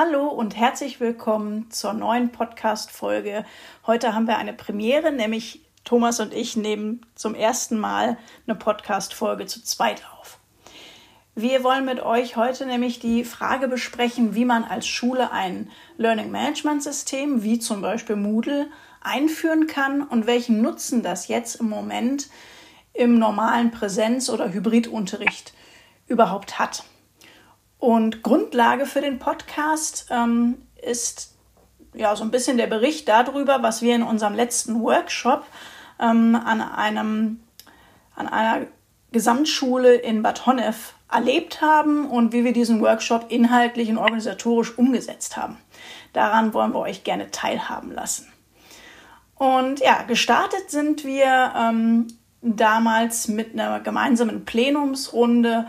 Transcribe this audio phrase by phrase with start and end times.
[0.00, 3.44] Hallo und herzlich willkommen zur neuen Podcast-Folge.
[3.84, 9.46] Heute haben wir eine Premiere, nämlich Thomas und ich nehmen zum ersten Mal eine Podcast-Folge
[9.46, 10.38] zu zweit auf.
[11.34, 16.30] Wir wollen mit euch heute nämlich die Frage besprechen, wie man als Schule ein Learning
[16.30, 18.68] Management System, wie zum Beispiel Moodle,
[19.00, 22.28] einführen kann und welchen Nutzen das jetzt im Moment
[22.92, 25.54] im normalen Präsenz- oder Hybridunterricht
[26.06, 26.84] überhaupt hat.
[27.78, 31.34] Und Grundlage für den Podcast ähm, ist
[31.94, 35.44] ja so ein bisschen der Bericht darüber, was wir in unserem letzten Workshop
[36.00, 37.40] ähm, an einem
[38.14, 38.66] an einer
[39.12, 45.36] Gesamtschule in Bad Honnef erlebt haben und wie wir diesen Workshop inhaltlich und organisatorisch umgesetzt
[45.36, 45.56] haben.
[46.12, 48.30] Daran wollen wir euch gerne teilhaben lassen.
[49.36, 52.08] Und ja, gestartet sind wir ähm,
[52.42, 55.66] damals mit einer gemeinsamen Plenumsrunde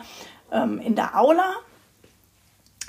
[0.51, 1.55] ähm, in der Aula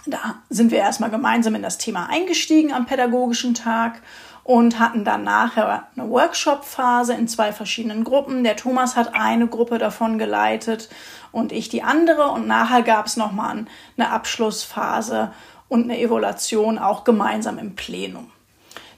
[0.07, 4.03] da sind wir erstmal gemeinsam in das Thema eingestiegen am pädagogischen Tag
[4.45, 8.43] und hatten dann nachher eine Workshop-Phase in zwei verschiedenen Gruppen.
[8.43, 10.89] Der Thomas hat eine Gruppe davon geleitet
[11.31, 12.29] und ich die andere.
[12.31, 15.33] Und nachher gab es nochmal eine Abschlussphase
[15.69, 18.31] und eine Evaluation auch gemeinsam im Plenum.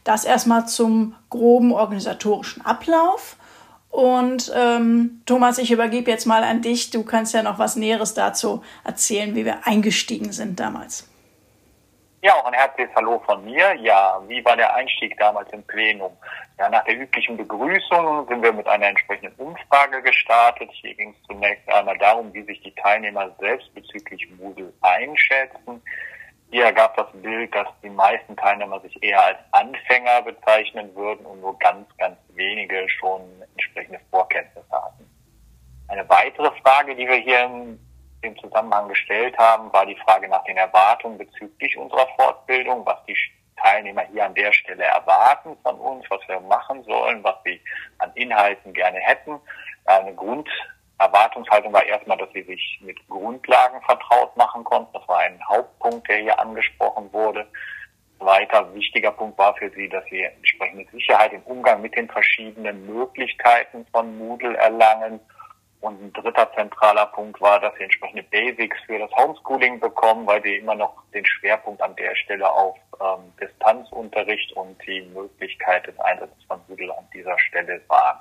[0.05, 3.37] Das erstmal zum groben organisatorischen Ablauf.
[3.93, 6.91] Und ähm, Thomas, ich übergebe jetzt mal an dich.
[6.91, 11.09] Du kannst ja noch was Näheres dazu erzählen, wie wir eingestiegen sind damals.
[12.23, 13.75] Ja, auch ein herzliches Hallo von mir.
[13.75, 16.17] Ja, wie war der Einstieg damals im Plenum?
[16.59, 20.71] Ja, nach der üblichen Begrüßung sind wir mit einer entsprechenden Umfrage gestartet.
[20.73, 25.83] Hier ging es zunächst einmal darum, wie sich die Teilnehmer selbst bezüglich Moodle einschätzen.
[26.51, 31.41] Hier ergab das Bild, dass die meisten Teilnehmer sich eher als Anfänger bezeichnen würden und
[31.41, 33.23] nur ganz, ganz wenige schon
[33.73, 35.09] entsprechende Vorkenntnisse hatten.
[35.89, 37.78] Eine weitere Frage, die wir hier in
[38.23, 43.16] dem Zusammenhang gestellt haben, war die Frage nach den Erwartungen bezüglich unserer Fortbildung, was die
[43.60, 47.60] Teilnehmer hier an der Stelle erwarten von uns, was wir machen sollen, was sie
[47.99, 49.38] an Inhalten gerne hätten.
[49.84, 50.49] Eine Grund
[50.99, 54.93] Erwartungshaltung war erstmal, dass sie sich mit Grundlagen vertraut machen konnten.
[54.93, 57.47] Das war ein Hauptpunkt, der hier angesprochen wurde.
[58.25, 62.87] Weiter wichtiger Punkt war für sie, dass sie entsprechende Sicherheit im Umgang mit den verschiedenen
[62.87, 65.21] Möglichkeiten von Moodle erlangen.
[65.81, 70.41] Und ein dritter zentraler Punkt war, dass sie entsprechende Basics für das Homeschooling bekommen, weil
[70.43, 75.99] sie immer noch den Schwerpunkt an der Stelle auf ähm, Distanzunterricht und die Möglichkeit des
[75.99, 78.19] Einsatzes von Moodle an dieser Stelle waren.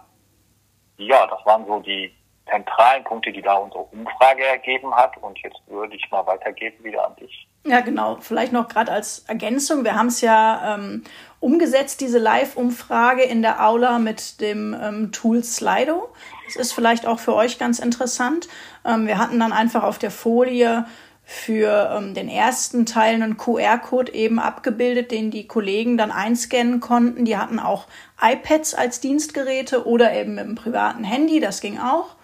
[0.98, 2.12] Ja, das waren so die
[2.50, 5.18] zentralen Punkte, die da unsere Umfrage ergeben hat.
[5.18, 7.48] Und jetzt würde ich mal weitergeben wieder an dich.
[7.66, 8.18] Ja, genau.
[8.20, 9.84] Vielleicht noch gerade als Ergänzung.
[9.84, 11.04] Wir haben es ja ähm,
[11.40, 16.10] umgesetzt, diese Live-Umfrage in der Aula mit dem ähm, Tool Slido.
[16.46, 18.48] Das ist vielleicht auch für euch ganz interessant.
[18.84, 20.86] Ähm, wir hatten dann einfach auf der Folie
[21.24, 27.26] für ähm, den ersten Teil einen QR-Code eben abgebildet, den die Kollegen dann einscannen konnten.
[27.26, 27.88] Die hatten auch
[28.22, 32.16] iPads als Dienstgeräte oder eben mit dem privaten Handy, das ging auch.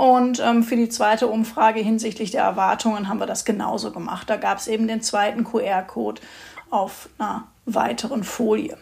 [0.00, 4.30] Und ähm, für die zweite Umfrage hinsichtlich der Erwartungen haben wir das genauso gemacht.
[4.30, 6.22] Da gab es eben den zweiten QR-Code
[6.70, 8.78] auf einer weiteren Folie.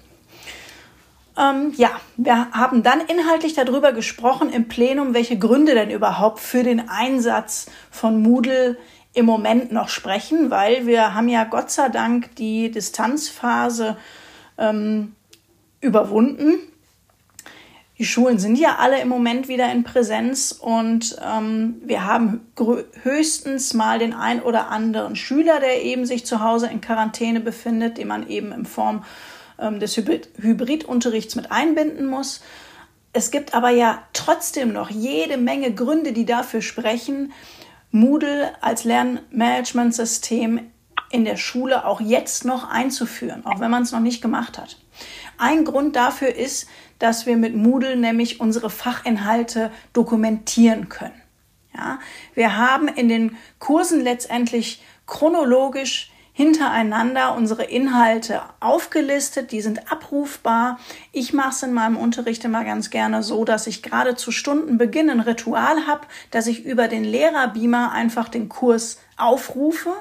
[1.36, 6.62] Ähm, ja, wir haben dann inhaltlich darüber gesprochen im Plenum, welche Gründe denn überhaupt für
[6.62, 8.78] den Einsatz von Moodle
[9.12, 13.96] im Moment noch sprechen, weil wir haben ja Gott sei Dank die Distanzphase
[14.56, 15.16] ähm,
[15.80, 16.60] überwunden
[17.98, 22.46] die Schulen sind ja alle im Moment wieder in Präsenz und ähm, wir haben
[23.02, 27.98] höchstens mal den ein oder anderen Schüler, der eben sich zu Hause in Quarantäne befindet,
[27.98, 29.04] den man eben in Form
[29.58, 32.40] ähm, des Hybrid Hybridunterrichts mit einbinden muss.
[33.12, 37.32] Es gibt aber ja trotzdem noch jede Menge Gründe, die dafür sprechen,
[37.90, 40.60] Moodle als Lernmanagementsystem
[41.10, 44.76] in der Schule auch jetzt noch einzuführen, auch wenn man es noch nicht gemacht hat.
[45.38, 51.20] Ein Grund dafür ist, dass wir mit Moodle nämlich unsere Fachinhalte dokumentieren können.
[51.74, 51.98] Ja,
[52.34, 60.78] wir haben in den Kursen letztendlich chronologisch hintereinander unsere Inhalte aufgelistet, die sind abrufbar.
[61.10, 65.10] Ich mache es in meinem Unterricht immer ganz gerne so, dass ich gerade zu Stundenbeginn
[65.10, 69.92] ein Ritual habe, dass ich über den Lehrerbeamer einfach den Kurs aufrufe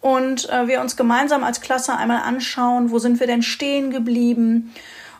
[0.00, 4.74] und äh, wir uns gemeinsam als Klasse einmal anschauen, wo sind wir denn stehen geblieben,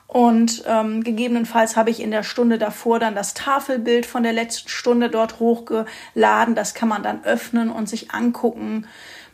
[0.08, 4.70] und ähm, gegebenenfalls habe ich in der Stunde davor dann das Tafelbild von der letzten
[4.70, 6.54] Stunde dort hochgeladen.
[6.54, 8.86] Das kann man dann öffnen und sich angucken.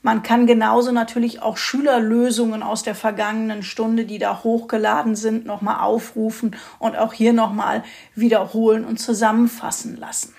[0.02, 5.78] Man kann genauso natürlich auch Schülerlösungen aus der vergangenen Stunde, die da hochgeladen sind, nochmal
[5.78, 7.84] aufrufen und auch hier nochmal
[8.16, 10.34] wiederholen und zusammenfassen lassen.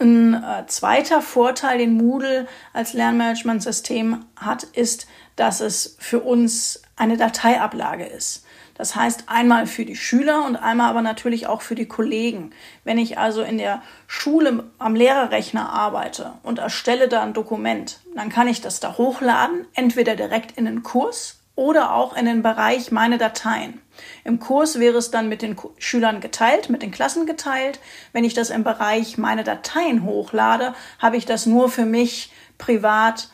[0.00, 5.06] Ein äh, zweiter Vorteil, den Moodle als Lernmanagementsystem hat, ist,
[5.36, 8.44] dass es für uns eine Dateiablage ist.
[8.74, 12.50] Das heißt einmal für die Schüler und einmal aber natürlich auch für die Kollegen.
[12.84, 18.28] Wenn ich also in der Schule am Lehrerrechner arbeite und erstelle da ein Dokument, dann
[18.28, 22.90] kann ich das da hochladen, entweder direkt in den Kurs oder auch in den Bereich
[22.90, 23.80] meine Dateien.
[24.24, 27.78] Im Kurs wäre es dann mit den Schülern geteilt, mit den Klassen geteilt.
[28.12, 33.28] Wenn ich das im Bereich meine Dateien hochlade, habe ich das nur für mich privat,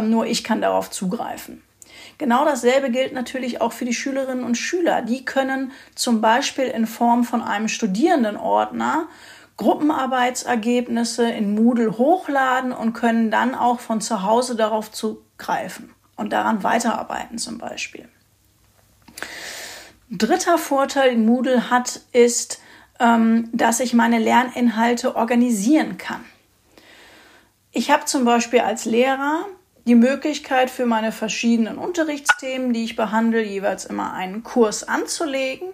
[0.00, 1.62] nur ich kann darauf zugreifen.
[2.18, 5.02] Genau dasselbe gilt natürlich auch für die Schülerinnen und Schüler.
[5.02, 9.08] Die können zum Beispiel in Form von einem Studierendenordner
[9.56, 16.62] Gruppenarbeitsergebnisse in Moodle hochladen und können dann auch von zu Hause darauf zugreifen und daran
[16.62, 18.08] weiterarbeiten zum Beispiel.
[20.10, 22.60] Dritter Vorteil, den Moodle hat, ist,
[22.98, 26.24] ähm, dass ich meine Lerninhalte organisieren kann.
[27.72, 29.46] Ich habe zum Beispiel als Lehrer
[29.84, 35.68] die Möglichkeit für meine verschiedenen Unterrichtsthemen, die ich behandle, jeweils immer einen Kurs anzulegen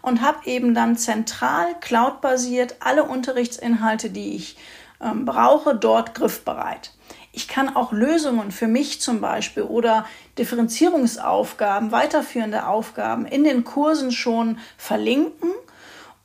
[0.00, 4.56] und habe eben dann zentral, cloudbasiert alle Unterrichtsinhalte, die ich
[5.00, 6.92] ähm, brauche, dort griffbereit.
[7.30, 10.04] Ich kann auch Lösungen für mich zum Beispiel oder
[10.38, 15.50] Differenzierungsaufgaben, weiterführende Aufgaben in den Kursen schon verlinken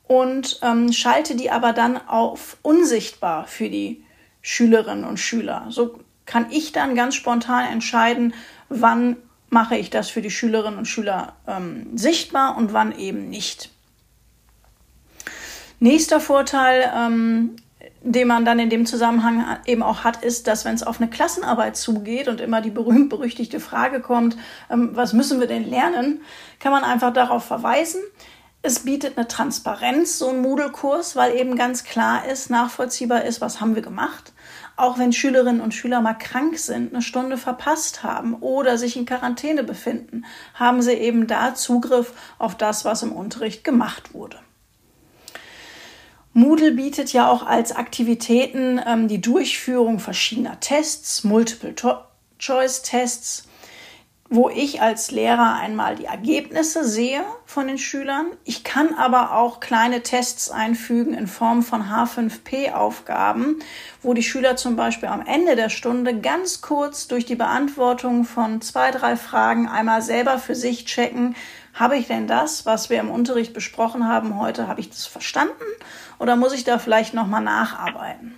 [0.06, 4.04] und ähm, schalte die aber dann auf unsichtbar für die
[4.42, 5.66] Schülerinnen und Schüler.
[5.70, 8.34] So kann ich dann ganz spontan entscheiden,
[8.68, 9.16] wann
[9.48, 13.70] mache ich das für die Schülerinnen und Schüler ähm, sichtbar und wann eben nicht.
[15.80, 17.56] Nächster Vorteil, ähm,
[18.02, 21.08] den man dann in dem Zusammenhang eben auch hat, ist, dass wenn es auf eine
[21.08, 24.36] Klassenarbeit zugeht und immer die berühmt-berüchtigte Frage kommt,
[24.70, 26.20] ähm, was müssen wir denn lernen,
[26.60, 28.02] kann man einfach darauf verweisen.
[28.60, 33.62] Es bietet eine Transparenz, so ein Moodle-Kurs, weil eben ganz klar ist, nachvollziehbar ist, was
[33.62, 34.34] haben wir gemacht
[34.78, 39.06] auch wenn Schülerinnen und Schüler mal krank sind, eine Stunde verpasst haben oder sich in
[39.06, 44.38] Quarantäne befinden, haben sie eben da Zugriff auf das, was im Unterricht gemacht wurde.
[46.32, 53.47] Moodle bietet ja auch als Aktivitäten ähm, die Durchführung verschiedener Tests, Multiple-Choice-Tests,
[54.30, 58.26] wo ich als Lehrer einmal die Ergebnisse sehe von den Schülern.
[58.44, 63.60] Ich kann aber auch kleine Tests einfügen in Form von H5P-Aufgaben,
[64.02, 68.60] wo die Schüler zum Beispiel am Ende der Stunde ganz kurz durch die Beantwortung von
[68.60, 71.34] zwei, drei Fragen einmal selber für sich checken,
[71.72, 75.54] habe ich denn das, was wir im Unterricht besprochen haben heute, habe ich das verstanden
[76.18, 78.34] oder muss ich da vielleicht nochmal nacharbeiten?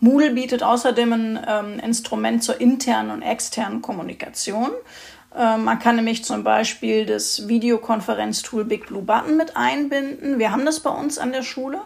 [0.00, 4.70] Moodle bietet außerdem ein ähm, Instrument zur internen und externen Kommunikation.
[5.36, 10.38] Ähm, man kann nämlich zum Beispiel das Videokonferenztool Big Blue Button mit einbinden.
[10.38, 11.80] Wir haben das bei uns an der Schule.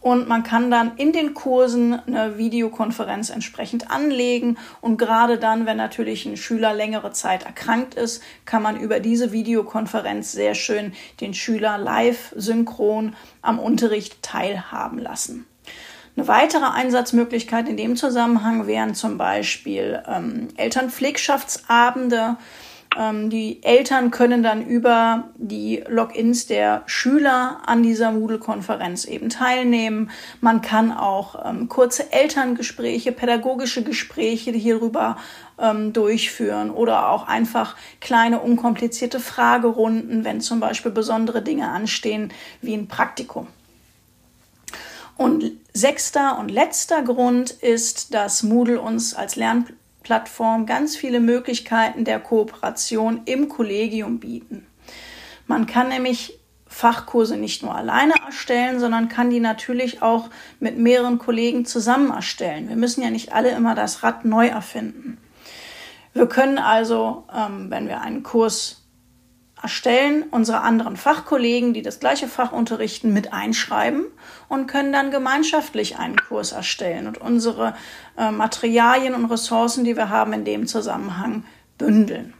[0.00, 4.58] Und man kann dann in den Kursen eine Videokonferenz entsprechend anlegen.
[4.80, 9.30] Und gerade dann, wenn natürlich ein Schüler längere Zeit erkrankt ist, kann man über diese
[9.30, 15.46] Videokonferenz sehr schön den Schüler live synchron am Unterricht teilhaben lassen.
[16.14, 22.36] Eine weitere Einsatzmöglichkeit in dem Zusammenhang wären zum Beispiel ähm, Elternpflegschaftsabende.
[22.98, 30.10] Ähm, die Eltern können dann über die Logins der Schüler an dieser Moodle-Konferenz eben teilnehmen.
[30.42, 35.16] Man kann auch ähm, kurze Elterngespräche, pädagogische Gespräche hierüber
[35.58, 42.74] ähm, durchführen oder auch einfach kleine unkomplizierte Fragerunden, wenn zum Beispiel besondere Dinge anstehen wie
[42.74, 43.46] ein Praktikum.
[45.22, 52.18] Und sechster und letzter Grund ist, dass Moodle uns als Lernplattform ganz viele Möglichkeiten der
[52.18, 54.66] Kooperation im Kollegium bieten.
[55.46, 61.18] Man kann nämlich Fachkurse nicht nur alleine erstellen, sondern kann die natürlich auch mit mehreren
[61.18, 62.68] Kollegen zusammen erstellen.
[62.68, 65.18] Wir müssen ja nicht alle immer das Rad neu erfinden.
[66.14, 68.81] Wir können also, ähm, wenn wir einen Kurs
[69.62, 74.06] erstellen unsere anderen Fachkollegen, die das gleiche Fach unterrichten, mit einschreiben
[74.48, 77.74] und können dann gemeinschaftlich einen Kurs erstellen und unsere
[78.18, 81.44] äh, Materialien und Ressourcen, die wir haben, in dem Zusammenhang
[81.78, 82.34] bündeln.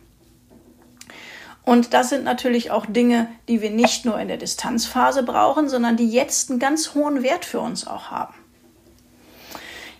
[1.65, 5.97] Und das sind natürlich auch Dinge, die wir nicht nur in der Distanzphase brauchen, sondern
[5.97, 8.35] die jetzt einen ganz hohen Wert für uns auch haben.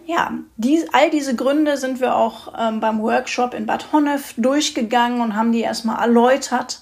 [0.05, 5.21] Ja, die, all diese Gründe sind wir auch ähm, beim Workshop in Bad Honnef durchgegangen
[5.21, 6.81] und haben die erstmal erläutert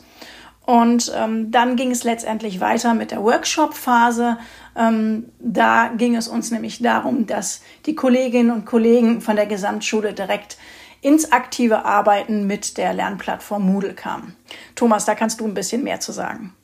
[0.66, 4.38] und ähm, dann ging es letztendlich weiter mit der Workshop-Phase.
[4.76, 10.12] Ähm, da ging es uns nämlich darum, dass die Kolleginnen und Kollegen von der Gesamtschule
[10.12, 10.58] direkt
[11.02, 14.36] ins aktive Arbeiten mit der Lernplattform Moodle kamen.
[14.76, 16.54] Thomas, da kannst du ein bisschen mehr zu sagen.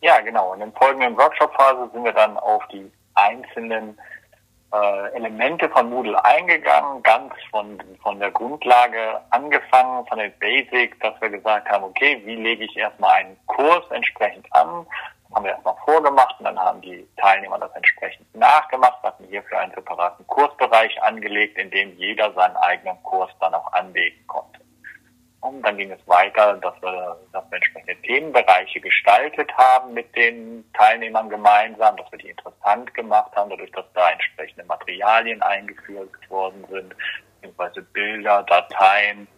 [0.00, 0.52] Ja, genau.
[0.52, 3.96] In der folgenden Workshop-Phase sind wir dann auf die einzelnen
[4.72, 11.20] äh, Elemente von Moodle eingegangen, ganz von, von der Grundlage angefangen, von den Basics, dass
[11.20, 14.86] wir gesagt haben, okay, wie lege ich erstmal einen Kurs entsprechend an?
[15.28, 19.58] Das haben wir erstmal vorgemacht und dann haben die Teilnehmer das entsprechend nachgemacht, hatten hierfür
[19.58, 24.65] einen separaten Kursbereich angelegt, in dem jeder seinen eigenen Kurs dann auch anlegen konnte.
[25.48, 30.64] Und dann ging es weiter, dass wir, dass wir entsprechende Themenbereiche gestaltet haben mit den
[30.74, 36.64] Teilnehmern gemeinsam, dass wir die interessant gemacht haben, dadurch, dass da entsprechende Materialien eingeführt worden
[36.68, 36.94] sind,
[37.36, 39.28] beziehungsweise Bilder, Dateien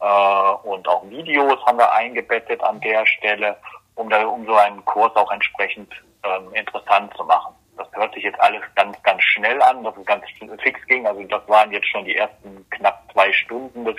[0.00, 3.56] äh, und auch Videos haben wir eingebettet an der Stelle,
[3.96, 5.92] um, da, um so einen Kurs auch entsprechend
[6.24, 7.54] ähm, interessant zu machen.
[7.76, 10.24] Das hört sich jetzt alles ganz, ganz schnell an, dass es ganz
[10.62, 11.06] fix ging.
[11.06, 13.96] Also das waren jetzt schon die ersten knapp zwei Stunden des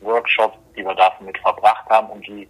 [0.00, 2.48] Workshops, die wir damit verbracht haben, um die,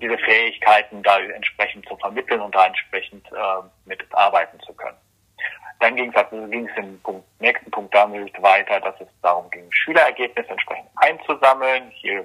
[0.00, 4.96] diese Fähigkeiten da entsprechend zu vermitteln und da entsprechend äh, mit arbeiten zu können.
[5.80, 9.50] Dann ging es also ging es im Punkt, nächsten Punkt damit weiter, dass es darum
[9.50, 11.90] ging, Schülerergebnisse entsprechend einzusammeln.
[11.94, 12.22] Hier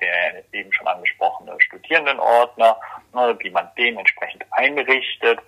[0.00, 2.76] der eben schon angesprochene Studierendenordner,
[3.12, 5.40] ne, wie man den entsprechend einrichtet.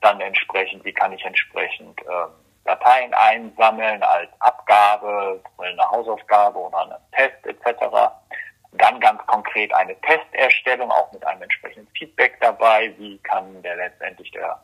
[0.00, 2.30] Dann entsprechend, wie kann ich entsprechend ähm,
[2.64, 7.84] Dateien einsammeln als Abgabe, eine Hausaufgabe oder einen Test etc.
[8.72, 12.94] Dann ganz konkret eine Testerstellung, auch mit einem entsprechenden Feedback dabei.
[12.98, 14.60] Wie kann der letztendlich der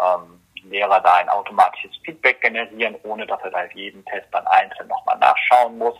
[0.00, 4.88] ähm, Lehrer da ein automatisches Feedback generieren, ohne dass er da jeden Test dann einzeln
[4.88, 5.94] nochmal nachschauen muss.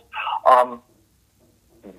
[0.45, 0.81] Ähm,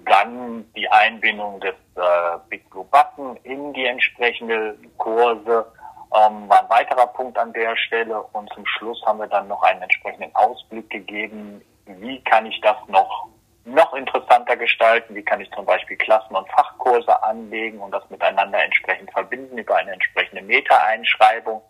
[0.05, 5.67] dann die Einbindung des äh, Big Blue Button in die entsprechende Kurse
[6.15, 8.23] ähm, war ein weiterer Punkt an der Stelle.
[8.33, 12.77] Und zum Schluss haben wir dann noch einen entsprechenden Ausblick gegeben, wie kann ich das
[12.88, 13.29] noch
[13.69, 18.62] noch interessanter gestalten, wie kann ich zum Beispiel Klassen- und Fachkurse anlegen und das miteinander
[18.62, 21.62] entsprechend verbinden über eine entsprechende Meta-Einschreibung.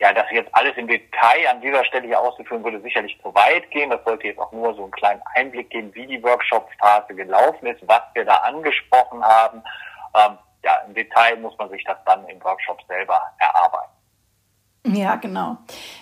[0.00, 3.70] Ja, das jetzt alles im Detail an dieser Stelle hier auszuführen, würde sicherlich zu weit
[3.70, 3.90] gehen.
[3.90, 7.86] Das sollte jetzt auch nur so einen kleinen Einblick geben, wie die Workshop-Phase gelaufen ist,
[7.86, 9.62] was wir da angesprochen haben.
[10.16, 10.38] Ähm,
[10.86, 13.92] im Detail muss man sich das dann im Workshop selber erarbeiten.
[14.84, 15.58] Ja, genau.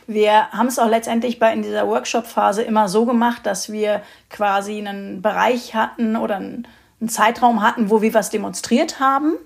[0.06, 4.78] Wir haben es auch letztendlich bei in dieser Workshop-Phase immer so gemacht, dass wir quasi
[4.78, 6.66] einen Bereich hatten oder einen,
[7.08, 9.38] Zeitraum hatten, wo wir was demonstriert haben.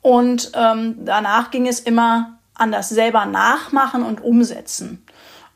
[0.00, 5.04] Und ähm, danach ging es immer an das selber nachmachen und umsetzen.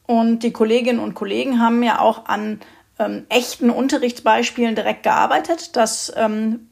[0.05, 2.59] Und die Kolleginnen und Kollegen haben ja auch an
[2.99, 5.77] ähm, echten Unterrichtsbeispielen direkt gearbeitet.
[5.77, 6.69] Das ähm,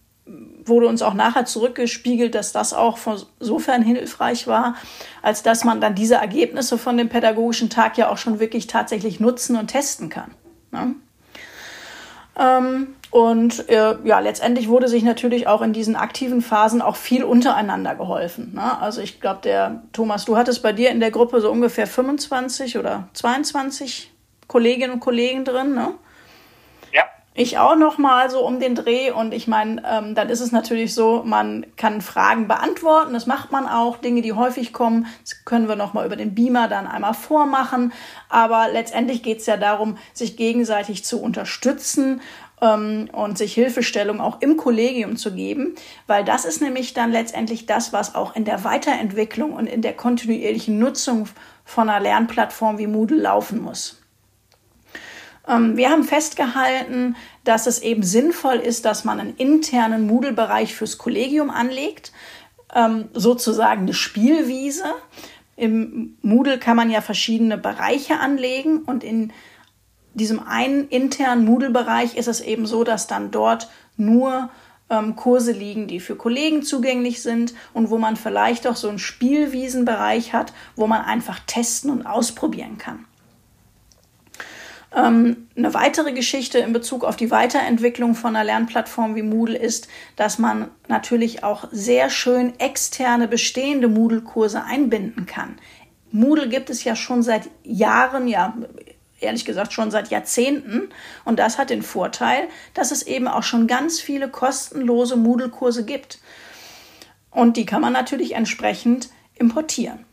[0.64, 2.98] wurde uns auch nachher zurückgespiegelt, dass das auch
[3.38, 4.76] insofern hilfreich war,
[5.22, 9.20] als dass man dann diese Ergebnisse von dem pädagogischen Tag ja auch schon wirklich tatsächlich
[9.20, 10.30] nutzen und testen kann.
[10.70, 10.94] Ne?
[12.38, 17.24] Ähm, und äh, ja, letztendlich wurde sich natürlich auch in diesen aktiven Phasen auch viel
[17.24, 18.52] untereinander geholfen.
[18.54, 18.80] Ne?
[18.80, 22.78] Also ich glaube, der Thomas, du hattest bei dir in der Gruppe so ungefähr 25
[22.78, 24.12] oder 22
[24.46, 25.74] Kolleginnen und Kollegen drin.
[25.74, 25.94] Ne?
[27.32, 30.50] Ich auch noch mal so um den Dreh und ich meine, ähm, dann ist es
[30.50, 35.44] natürlich so, man kann Fragen beantworten, das macht man auch, Dinge, die häufig kommen, das
[35.44, 37.92] können wir noch mal über den Beamer dann einmal vormachen,
[38.28, 42.20] aber letztendlich geht es ja darum, sich gegenseitig zu unterstützen
[42.60, 45.76] ähm, und sich Hilfestellung auch im Kollegium zu geben,
[46.08, 49.94] weil das ist nämlich dann letztendlich das, was auch in der Weiterentwicklung und in der
[49.94, 51.28] kontinuierlichen Nutzung
[51.64, 53.99] von einer Lernplattform wie Moodle laufen muss.
[55.46, 60.98] Ähm, wir haben festgehalten, dass es eben sinnvoll ist, dass man einen internen Moodle-Bereich fürs
[60.98, 62.12] Kollegium anlegt,
[62.74, 64.84] ähm, sozusagen eine Spielwiese.
[65.56, 69.32] Im Moodle kann man ja verschiedene Bereiche anlegen und in
[70.14, 74.50] diesem einen internen Moodle-Bereich ist es eben so, dass dann dort nur
[74.88, 78.98] ähm, Kurse liegen, die für Kollegen zugänglich sind und wo man vielleicht auch so einen
[78.98, 83.06] Spielwiesenbereich hat, wo man einfach testen und ausprobieren kann.
[84.94, 89.88] Ähm, eine weitere Geschichte in Bezug auf die Weiterentwicklung von einer Lernplattform wie Moodle ist,
[90.16, 95.58] dass man natürlich auch sehr schön externe bestehende Moodle-Kurse einbinden kann.
[96.10, 98.54] Moodle gibt es ja schon seit Jahren, ja
[99.20, 100.88] ehrlich gesagt schon seit Jahrzehnten.
[101.24, 106.18] Und das hat den Vorteil, dass es eben auch schon ganz viele kostenlose Moodle-Kurse gibt.
[107.30, 110.04] Und die kann man natürlich entsprechend importieren.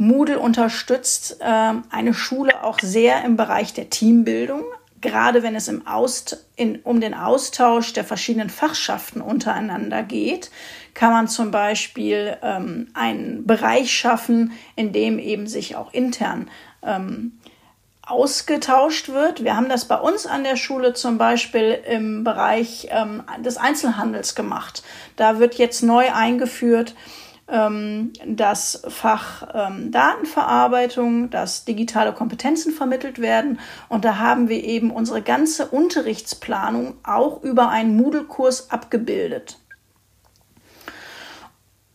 [0.00, 4.64] Moodle unterstützt äh, eine Schule auch sehr im Bereich der Teambildung,
[5.02, 10.50] gerade wenn es im Aust in, um den Austausch der verschiedenen Fachschaften untereinander geht,
[10.94, 16.48] kann man zum Beispiel ähm, einen Bereich schaffen, in dem eben sich auch intern
[16.82, 17.38] ähm,
[18.00, 19.44] ausgetauscht wird.
[19.44, 24.34] Wir haben das bei uns an der Schule zum Beispiel im Bereich ähm, des Einzelhandels
[24.34, 24.82] gemacht.
[25.16, 26.94] Da wird jetzt neu eingeführt,
[27.50, 33.58] das Fach ähm, Datenverarbeitung, dass digitale Kompetenzen vermittelt werden.
[33.88, 39.58] Und da haben wir eben unsere ganze Unterrichtsplanung auch über einen Moodle-Kurs abgebildet.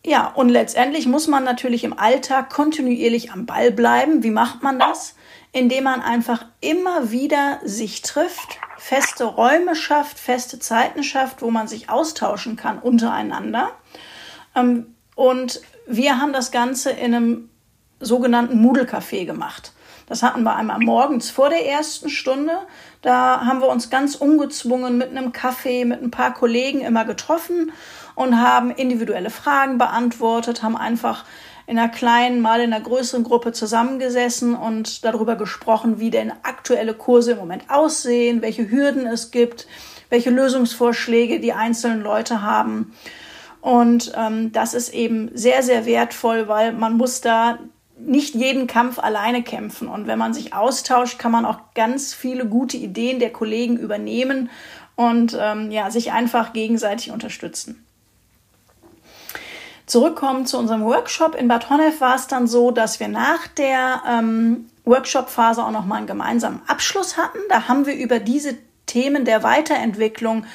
[0.06, 4.24] Ja, und letztendlich muss man natürlich im Alltag kontinuierlich am Ball bleiben.
[4.24, 5.16] Wie macht man das?
[5.52, 11.68] Indem man einfach immer wieder sich trifft, feste Räume schafft, feste Zeiten schafft, wo man
[11.68, 13.72] sich austauschen kann untereinander.
[14.54, 17.50] Ähm, und wir haben das Ganze in einem
[18.00, 19.72] sogenannten Moodle-Café gemacht.
[20.08, 22.54] Das hatten wir einmal morgens vor der ersten Stunde.
[23.02, 27.72] Da haben wir uns ganz ungezwungen mit einem Kaffee, mit ein paar Kollegen immer getroffen
[28.14, 31.26] und haben individuelle Fragen beantwortet, haben einfach
[31.68, 36.94] in einer kleinen, mal in einer größeren Gruppe zusammengesessen und darüber gesprochen, wie denn aktuelle
[36.94, 39.68] Kurse im Moment aussehen, welche Hürden es gibt,
[40.10, 42.94] welche Lösungsvorschläge die einzelnen Leute haben.
[43.66, 47.58] Und ähm, das ist eben sehr, sehr wertvoll, weil man muss da
[47.98, 49.88] nicht jeden Kampf alleine kämpfen.
[49.88, 54.52] Und wenn man sich austauscht, kann man auch ganz viele gute Ideen der Kollegen übernehmen
[54.96, 57.84] und ähm, ja, sich einfach gegenseitig unterstützen.
[59.88, 64.04] Zurückkommen zu unserem Workshop in Bad Honnef war es dann so, dass wir nach der
[64.08, 67.40] ähm, Workshop-Phase auch noch mal einen gemeinsamen Abschluss hatten.
[67.50, 70.46] Da haben wir über diese Themen der Weiterentwicklung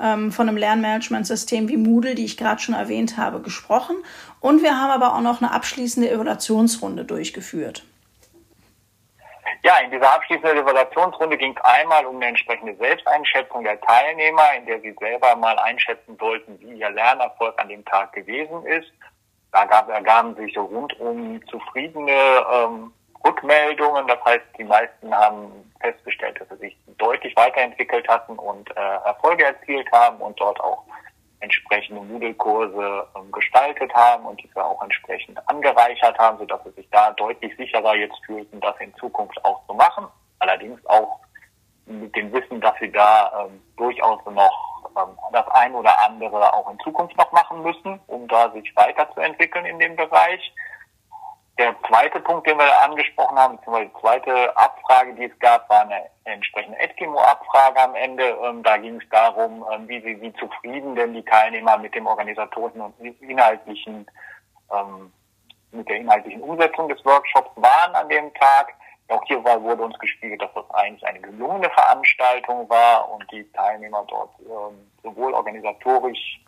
[0.00, 3.96] ähm, von einem Lernmanagementsystem wie Moodle, die ich gerade schon erwähnt habe, gesprochen.
[4.40, 7.84] Und wir haben aber auch noch eine abschließende Evaluationsrunde durchgeführt.
[9.62, 14.64] Ja, in dieser abschließenden Evaluationsrunde ging es einmal um eine entsprechende Selbsteinschätzung der Teilnehmer, in
[14.64, 18.90] der sie selber mal einschätzen sollten, wie ihr Lernerfolg an dem Tag gewesen ist.
[19.52, 22.92] Da gab, ergaben sich rundum zufriedene ähm,
[23.24, 24.06] Rückmeldungen.
[24.06, 29.44] Das heißt, die meisten haben festgestellt, dass sie sich deutlich weiterentwickelt hatten und äh, Erfolge
[29.44, 30.84] erzielt haben und dort auch
[31.40, 37.10] entsprechende Moodle-Kurse ähm, gestaltet haben und diese auch entsprechend angereichert haben, sodass sie sich da
[37.12, 40.06] deutlich sicherer jetzt fühlten, das in Zukunft auch zu machen.
[40.38, 41.20] Allerdings auch
[41.86, 46.70] mit dem Wissen, dass sie da ähm, durchaus noch ähm, das ein oder andere auch
[46.70, 50.52] in Zukunft noch machen müssen, um da sich weiterzuentwickeln in dem Bereich.
[51.60, 55.82] Der zweite Punkt, den wir angesprochen haben, beziehungsweise die zweite Abfrage, die es gab, war
[55.82, 58.34] eine entsprechende Eskimo-Abfrage am Ende.
[58.42, 62.06] Ähm, da ging es darum, ähm, wie, sie, wie zufrieden denn die Teilnehmer mit dem
[62.06, 64.06] organisatorischen und inhaltlichen,
[64.72, 65.12] ähm,
[65.72, 68.72] mit der inhaltlichen Umsetzung des Workshops waren an dem Tag.
[69.08, 73.44] Auch hier war, wurde uns gespiegelt, dass das eigentlich eine gelungene Veranstaltung war und die
[73.52, 74.30] Teilnehmer dort
[75.02, 76.40] sowohl organisatorisch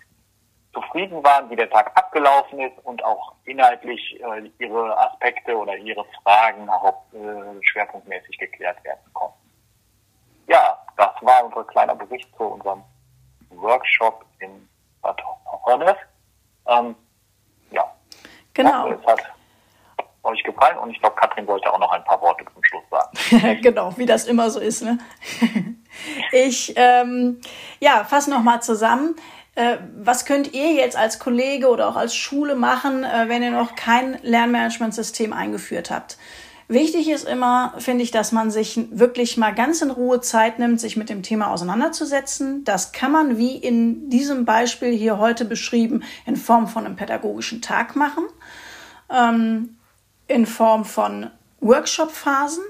[0.73, 6.05] zufrieden waren, wie der Tag abgelaufen ist und auch inhaltlich äh, ihre Aspekte oder ihre
[6.23, 9.39] Fragen haupt, äh, schwerpunktmäßig geklärt werden konnten.
[10.47, 12.83] Ja, das war unser kleiner Bericht zu unserem
[13.51, 14.69] Workshop in
[15.03, 15.23] Bad
[15.67, 15.97] Honnef.
[16.67, 16.97] Ähm,
[17.71, 17.85] ja,
[18.55, 18.89] genau.
[18.89, 19.23] es hat
[20.25, 23.61] euch gefallen und ich glaube, Katrin wollte auch noch ein paar Worte zum Schluss sagen.
[23.63, 24.83] genau, wie das immer so ist.
[24.83, 24.99] Ne?
[26.33, 27.41] ich ähm,
[27.81, 29.17] ja, fasse nochmal zusammen.
[29.55, 33.51] Äh, was könnt ihr jetzt als Kollege oder auch als Schule machen, äh, wenn ihr
[33.51, 36.17] noch kein Lernmanagementsystem eingeführt habt?
[36.69, 40.81] Wichtig ist immer, finde ich, dass man sich wirklich mal ganz in Ruhe Zeit nimmt,
[40.81, 42.65] sich mit dem Thema auseinanderzusetzen.
[42.65, 47.61] Das kann man, wie in diesem Beispiel hier heute beschrieben, in Form von einem pädagogischen
[47.61, 48.25] Tag machen,
[49.11, 49.77] ähm,
[50.29, 52.65] in Form von Workshop-Phasen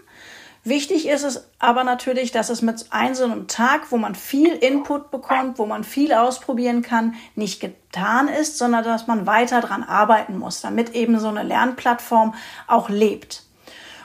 [0.64, 4.52] Wichtig ist es aber natürlich, dass es mit einem so einem Tag, wo man viel
[4.52, 9.82] Input bekommt, wo man viel ausprobieren kann, nicht getan ist, sondern dass man weiter dran
[9.82, 12.34] arbeiten muss, damit eben so eine Lernplattform
[12.68, 13.42] auch lebt.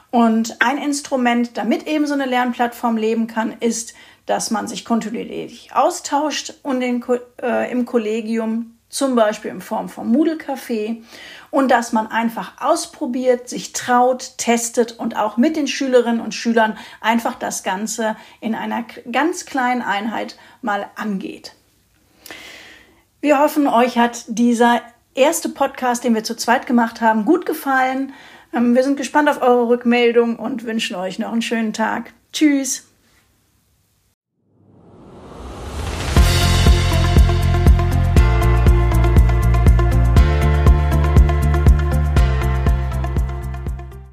[0.09, 3.93] Und ein Instrument, damit eben so eine Lernplattform leben kann, ist,
[4.25, 7.03] dass man sich kontinuierlich austauscht und den,
[7.41, 11.03] äh, im Kollegium, zum Beispiel in Form von Moodle Café
[11.51, 16.77] und dass man einfach ausprobiert, sich traut, testet und auch mit den Schülerinnen und Schülern
[17.01, 21.53] einfach das Ganze in einer ganz kleinen Einheit mal angeht.
[23.19, 24.81] Wir hoffen, euch hat dieser
[25.15, 28.13] erste Podcast, den wir zu zweit gemacht haben, gut gefallen.
[28.53, 32.13] Ähm, wir sind gespannt auf eure Rückmeldung und wünschen euch noch einen schönen Tag.
[32.31, 32.86] Tschüss.